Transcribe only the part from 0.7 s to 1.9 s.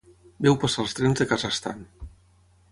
els trens de casa estant.